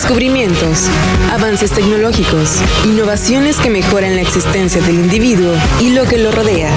[0.00, 0.88] Descubrimientos,
[1.32, 6.70] avances tecnológicos, innovaciones que mejoran la existencia del individuo y lo que lo rodea.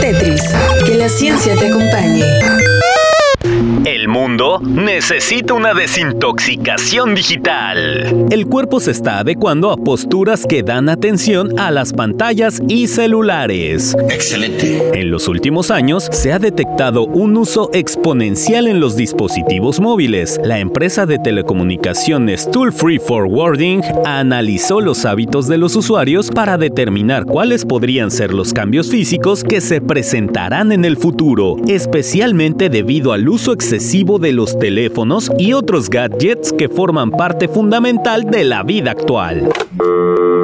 [0.00, 0.42] Tetris,
[0.84, 2.37] que la ciencia te acompañe.
[4.68, 8.26] Necesita una desintoxicación digital.
[8.30, 13.96] El cuerpo se está adecuando a posturas que dan atención a las pantallas y celulares.
[14.10, 15.00] Excelente.
[15.00, 20.38] En los últimos años se ha detectado un uso exponencial en los dispositivos móviles.
[20.44, 27.24] La empresa de telecomunicaciones Tool Free Forwarding analizó los hábitos de los usuarios para determinar
[27.24, 33.26] cuáles podrían ser los cambios físicos que se presentarán en el futuro, especialmente debido al
[33.30, 38.90] uso excesivo de los teléfonos y otros gadgets que forman parte fundamental de la vida
[38.90, 39.48] actual.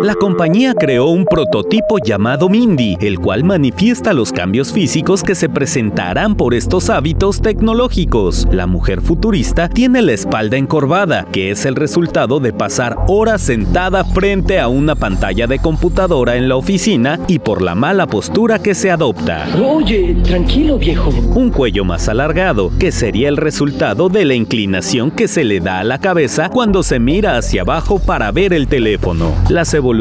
[0.05, 5.49] La compañía creó un prototipo llamado Mindy, el cual manifiesta los cambios físicos que se
[5.49, 8.47] presentarán por estos hábitos tecnológicos.
[8.53, 14.05] La mujer futurista tiene la espalda encorvada, que es el resultado de pasar horas sentada
[14.05, 18.75] frente a una pantalla de computadora en la oficina y por la mala postura que
[18.75, 19.47] se adopta.
[19.59, 21.09] Oye, tranquilo viejo.
[21.35, 25.79] Un cuello más alargado, que sería el resultado de la inclinación que se le da
[25.79, 29.33] a la cabeza cuando se mira hacia abajo para ver el teléfono.
[29.49, 29.94] Las evoluciones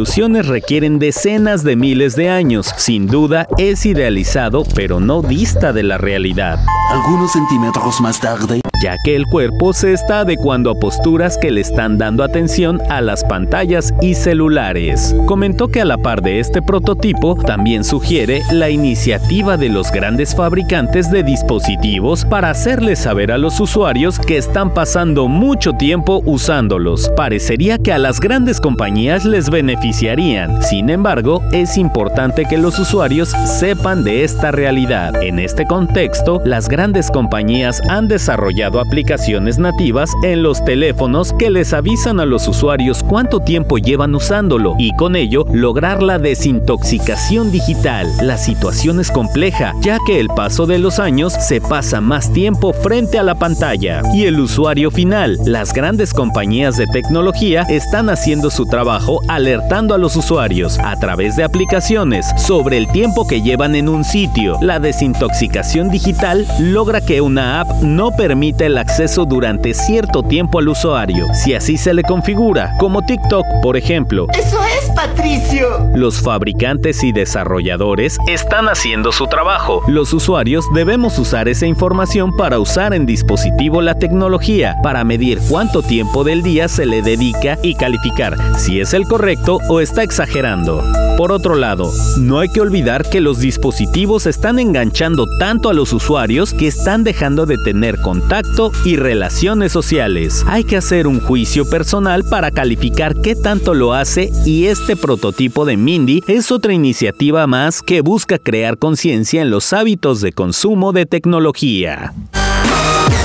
[0.48, 2.74] requieren decenas de miles de años.
[2.78, 6.60] Sin duda es idealizado, pero no dista de la realidad.
[6.90, 8.62] Algunos centímetros más tarde.
[8.84, 13.00] Ya que el cuerpo se está adecuando a posturas que le están dando atención a
[13.00, 15.16] las pantallas y celulares.
[15.26, 20.36] Comentó que a la par de este prototipo también sugiere la iniciativa de los grandes
[20.36, 27.10] fabricantes de dispositivos para hacerles saber a los usuarios que están pasando mucho tiempo usándolos.
[27.16, 30.62] Parecería que a las grandes compañías les beneficiarían.
[30.62, 35.24] Sin embargo, es importante que los usuarios sepan de esta realidad.
[35.24, 41.74] En este contexto, las grandes compañías han desarrollado aplicaciones nativas en los teléfonos que les
[41.74, 48.08] avisan a los usuarios cuánto tiempo llevan usándolo y con ello lograr la desintoxicación digital.
[48.22, 52.74] La situación es compleja, ya que el paso de los años se pasa más tiempo
[52.74, 54.02] frente a la pantalla.
[54.14, 59.98] Y el usuario final, las grandes compañías de tecnología están haciendo su trabajo alertando a
[59.98, 64.58] los usuarios a través de aplicaciones sobre el tiempo que llevan en un sitio.
[64.62, 70.70] La desintoxicación digital logra que una app no permita el acceso durante cierto tiempo al
[70.70, 74.28] usuario, si así se le configura, como TikTok, por ejemplo.
[74.38, 75.90] Eso es, Patricio.
[75.94, 79.82] Los fabricantes y desarrolladores están haciendo su trabajo.
[79.88, 85.82] Los usuarios debemos usar esa información para usar en dispositivo la tecnología, para medir cuánto
[85.82, 90.82] tiempo del día se le dedica y calificar si es el correcto o está exagerando.
[91.18, 95.94] Por otro lado, no hay que olvidar que los dispositivos están enganchando tanto a los
[95.94, 100.44] usuarios que están dejando de tener contacto y relaciones sociales.
[100.48, 105.66] Hay que hacer un juicio personal para calificar qué tanto lo hace y este prototipo
[105.66, 110.94] de Mindy es otra iniciativa más que busca crear conciencia en los hábitos de consumo
[110.94, 112.14] de tecnología.